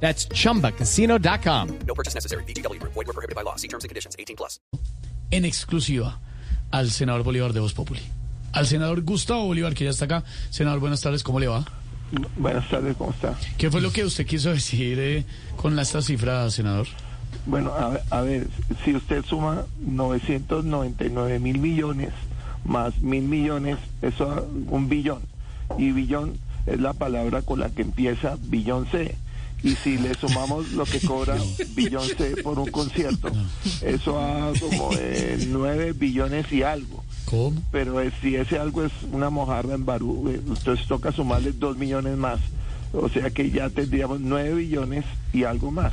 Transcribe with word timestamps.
That's 0.00 0.28
chumbacasino.com. 0.28 1.68
No 1.86 1.94
purchase 1.94 2.14
necessary. 2.14 2.44
BGW. 2.44 2.80
Void 2.82 3.06
were 3.06 3.12
prohibited 3.14 3.34
by 3.34 3.42
law. 3.42 3.56
See 3.56 3.68
terms 3.68 3.84
and 3.84 3.88
conditions. 3.90 4.14
18 4.18 4.36
plus. 4.36 4.60
en 5.32 5.44
exclusiva 5.44 6.20
al 6.70 6.90
senador 6.92 7.24
Bolívar 7.24 7.52
de 7.52 7.58
Voz 7.60 7.72
Populi. 7.74 8.00
Al 8.52 8.66
senador 8.66 9.02
Gustavo 9.02 9.44
Bolívar, 9.46 9.74
que 9.74 9.84
ya 9.84 9.90
está 9.90 10.04
acá. 10.04 10.22
Senador, 10.50 10.78
buenas 10.80 11.00
tardes, 11.00 11.22
¿cómo 11.24 11.40
le 11.40 11.48
va? 11.48 11.64
Buenas 12.36 12.68
tardes, 12.70 12.96
¿cómo 12.96 13.10
está? 13.10 13.34
¿Qué 13.58 13.68
fue 13.70 13.80
lo 13.80 13.90
que 13.90 14.04
usted 14.04 14.24
quiso 14.24 14.50
decir 14.54 14.98
eh, 15.00 15.24
con 15.56 15.76
esta 15.78 16.00
cifra, 16.00 16.48
senador? 16.50 16.86
Bueno, 17.44 17.72
a, 17.72 17.88
ver- 17.88 18.02
a 18.10 18.20
ver, 18.20 18.46
si 18.84 18.94
usted 18.94 19.24
suma 19.24 19.64
999 19.80 21.38
mil 21.40 21.58
millones 21.58 22.10
más 22.64 23.00
mil 23.00 23.24
millones, 23.24 23.78
eso 24.02 24.26
da 24.26 24.42
un 24.70 24.88
billón. 24.88 25.22
Y 25.78 25.90
billón 25.92 26.38
es 26.66 26.80
la 26.80 26.92
palabra 26.92 27.42
con 27.42 27.58
la 27.60 27.70
que 27.70 27.82
empieza 27.82 28.36
billón 28.42 28.86
C. 28.90 29.14
Y 29.62 29.74
si 29.76 29.96
le 29.98 30.14
sumamos 30.14 30.70
lo 30.72 30.84
que 30.84 31.00
cobra 31.00 31.36
C 31.38 32.36
por 32.42 32.58
un 32.58 32.70
concierto, 32.70 33.30
eso 33.82 34.12
da 34.12 34.52
como 34.60 34.90
eh, 34.98 35.44
9 35.48 35.92
billones 35.92 36.50
y 36.52 36.62
algo. 36.62 37.02
¿Cómo? 37.24 37.60
pero 37.72 38.00
es- 38.00 38.12
si 38.22 38.36
ese 38.36 38.56
algo 38.58 38.84
es 38.84 38.92
una 39.10 39.30
mojarra 39.30 39.74
en 39.74 39.84
Barú, 39.84 40.28
eh, 40.28 40.40
entonces 40.46 40.86
toca 40.86 41.10
sumarle 41.10 41.50
dos 41.52 41.76
millones 41.76 42.16
más. 42.16 42.38
O 42.92 43.08
sea 43.08 43.30
que 43.30 43.50
ya 43.50 43.68
tendríamos 43.68 44.20
nueve 44.20 44.54
billones 44.54 45.04
y 45.32 45.42
algo 45.42 45.72
más. 45.72 45.92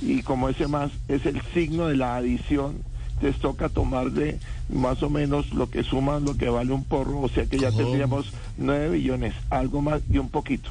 Y 0.00 0.22
como 0.22 0.48
ese 0.48 0.66
más 0.68 0.90
es 1.08 1.26
el 1.26 1.42
signo 1.52 1.88
de 1.88 1.96
la 1.96 2.16
adición, 2.16 2.76
entonces 3.16 3.38
toca 3.42 3.68
tomarle 3.68 4.38
más 4.72 5.02
o 5.02 5.10
menos 5.10 5.52
lo 5.52 5.68
que 5.68 5.82
suma 5.82 6.18
lo 6.20 6.36
que 6.38 6.48
vale 6.48 6.72
un 6.72 6.84
porro, 6.84 7.20
o 7.20 7.28
sea 7.28 7.44
que 7.44 7.58
ya 7.58 7.68
¿Cómo? 7.70 7.82
tendríamos 7.82 8.32
nueve 8.56 8.88
billones, 8.96 9.34
algo 9.50 9.82
más 9.82 10.00
y 10.10 10.16
un 10.18 10.30
poquito. 10.30 10.70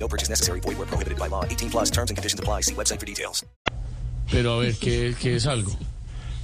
No 0.00 0.08
purchase 0.08 0.30
necessary. 0.30 0.60
Void 0.60 0.78
were 0.78 0.86
prohibited 0.86 1.18
by 1.18 1.28
law. 1.28 1.44
18 1.44 1.70
plus 1.70 1.90
terms 1.90 2.10
and 2.10 2.16
conditions 2.16 2.40
apply. 2.40 2.62
See 2.62 2.74
website 2.74 2.98
for 2.98 3.06
details. 3.06 3.44
Pero 4.32 4.54
a 4.54 4.58
ver, 4.60 4.74
¿qué, 4.76 5.14
qué 5.20 5.34
es 5.36 5.46
algo? 5.46 5.72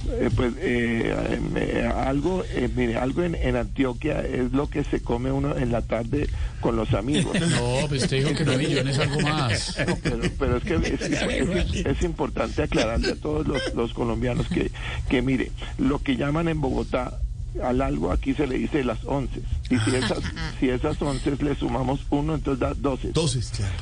Eh, 0.09 0.29
pues 0.35 0.53
eh, 0.59 1.39
eh, 1.55 1.91
algo, 1.95 2.43
eh, 2.53 2.69
mire, 2.75 2.97
algo 2.97 3.23
en, 3.23 3.33
en 3.33 3.55
Antioquia 3.55 4.21
es 4.21 4.51
lo 4.51 4.69
que 4.69 4.83
se 4.83 5.01
come 5.01 5.31
uno 5.31 5.57
en 5.57 5.71
la 5.71 5.81
tarde 5.81 6.29
con 6.61 6.75
los 6.75 6.93
amigos. 6.93 7.35
No, 7.49 7.87
pues 7.89 8.03
usted 8.03 8.17
dijo 8.25 8.35
que 8.37 8.45
no 8.45 8.57
billones, 8.57 8.99
algo 8.99 9.19
más. 9.21 9.75
pero, 10.03 10.19
pero 10.37 10.57
es 10.57 10.63
que 10.63 10.75
es, 10.75 11.01
es- 11.01 11.85
es 11.85 12.03
importante 12.03 12.61
aclararle 12.63 13.13
a 13.13 13.15
todos 13.15 13.47
los, 13.47 13.73
los 13.73 13.93
colombianos 13.93 14.47
que, 14.49 14.71
que, 15.09 15.21
mire, 15.21 15.51
lo 15.77 15.99
que 15.99 16.15
llaman 16.15 16.47
en 16.47 16.61
Bogotá 16.61 17.19
al 17.61 17.81
algo 17.81 18.11
aquí 18.11 18.33
se 18.33 18.47
le 18.47 18.57
dice 18.57 18.83
las 18.83 19.03
once. 19.05 19.41
Y 19.69 19.77
si 19.79 19.95
esas, 19.95 20.19
si 20.59 20.69
esas 20.69 21.01
once 21.01 21.35
le 21.41 21.55
sumamos 21.55 21.99
uno, 22.09 22.35
entonces 22.35 22.59
da 22.59 22.73
doce. 22.73 23.11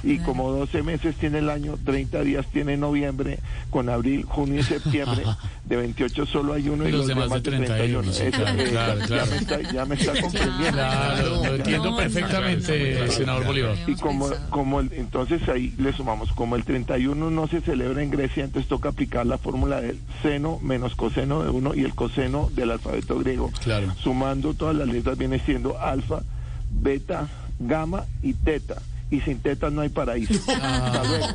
Y 0.03 0.17
como 0.19 0.51
12 0.51 0.83
meses 0.83 1.15
tiene 1.15 1.39
el 1.39 1.49
año, 1.49 1.77
30 1.85 2.21
días 2.21 2.45
tiene 2.51 2.77
noviembre, 2.77 3.39
con 3.69 3.89
abril, 3.89 4.23
junio 4.23 4.59
y 4.61 4.63
septiembre, 4.63 5.23
de 5.65 5.75
28 5.75 6.25
solo 6.25 6.53
hay 6.53 6.69
uno 6.69 6.85
y, 6.85 6.89
Y 6.89 6.91
los 6.91 7.07
demás 7.07 7.29
de 7.31 7.41
31, 7.41 8.13
sí, 8.13 8.23
Esa- 8.23 8.37
claro, 8.37 8.59
eh, 8.61 8.65
claro, 8.69 8.99
ya, 8.99 9.05
claro. 9.07 9.31
me 9.31 9.37
está, 9.37 9.61
ya 9.73 9.85
me 9.85 9.95
está 9.95 10.21
comprendiendo. 10.21 10.71
Claro, 10.71 11.43
lo 11.45 11.55
entiendo 11.55 11.95
perfectamente, 11.97 13.11
senador 13.11 13.45
Bolívar. 13.45 13.77
Y 13.87 13.95
como, 13.95 14.29
como 14.49 14.79
el- 14.79 14.91
entonces 14.93 15.47
ahí 15.49 15.73
le 15.77 15.93
sumamos, 15.93 16.31
como 16.33 16.55
el 16.55 16.63
31 16.63 17.29
no 17.29 17.47
se 17.47 17.61
celebra 17.61 18.01
en 18.03 18.09
Grecia, 18.11 18.43
entonces 18.43 18.67
toca 18.69 18.89
aplicar 18.89 19.25
la 19.25 19.37
fórmula 19.37 19.81
del 19.81 19.99
seno 20.21 20.59
menos 20.61 20.95
coseno 20.95 21.43
de 21.43 21.49
uno 21.49 21.73
y 21.75 21.83
el 21.83 21.93
coseno 21.95 22.49
del 22.55 22.71
alfabeto 22.71 23.17
griego. 23.19 23.51
Claro. 23.65 23.91
Sumando 24.01 24.53
todas 24.53 24.75
las 24.75 24.87
letras 24.87 25.17
viene 25.17 25.39
siendo 25.39 25.77
alfa, 25.79 26.21
beta, 26.69 27.27
gamma 27.59 28.05
y 28.21 28.33
teta. 28.35 28.81
Y 29.09 29.19
sin 29.21 29.39
teta 29.39 29.69
no 29.71 29.81
hay 29.81 29.89
paraíso. 29.89 30.33
Ah. 30.61 30.85
Hasta 30.85 31.03
luego. 31.03 31.25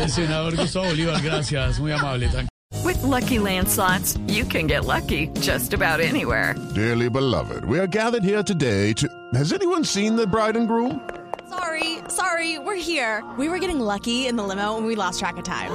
El 0.00 0.10
senador 0.10 0.56
Gustavo 0.56 0.86
Bolívar, 0.86 1.20
gracias, 1.22 1.78
muy 1.80 1.92
amable. 1.92 2.28
With 2.84 3.02
Lucky 3.02 3.38
Land 3.40 3.68
slots, 3.68 4.16
you 4.28 4.44
can 4.44 4.66
get 4.68 4.84
lucky 4.84 5.26
just 5.40 5.74
about 5.74 6.00
anywhere. 6.00 6.54
Dearly 6.74 7.10
beloved, 7.10 7.64
we 7.64 7.78
are 7.80 7.86
gathered 7.88 8.22
here 8.24 8.42
today 8.44 8.92
to. 8.94 9.08
Has 9.34 9.52
anyone 9.52 9.84
seen 9.84 10.14
the 10.16 10.26
bride 10.26 10.56
and 10.56 10.68
groom? 10.68 11.00
Sorry, 11.48 11.98
sorry, 12.08 12.58
we're 12.60 12.76
here. 12.80 13.24
We 13.36 13.48
were 13.48 13.58
getting 13.58 13.80
lucky 13.80 14.28
in 14.28 14.36
the 14.36 14.44
limo 14.44 14.76
and 14.76 14.86
we 14.86 14.94
lost 14.94 15.18
track 15.18 15.36
of 15.36 15.42
time. 15.44 15.72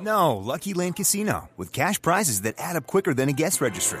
No, 0.00 0.36
Lucky 0.36 0.74
Land 0.74 0.96
Casino, 0.96 1.48
with 1.56 1.72
cash 1.72 2.00
prizes 2.00 2.42
that 2.42 2.54
add 2.58 2.76
up 2.76 2.86
quicker 2.86 3.14
than 3.14 3.28
a 3.28 3.32
guest 3.32 3.60
registry. 3.60 4.00